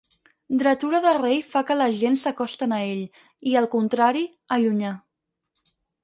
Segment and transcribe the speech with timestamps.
[0.61, 3.03] Dretura de rei fa que les gents s'acosten a ell,
[3.51, 4.23] i el contrari,
[4.57, 4.95] allunyar.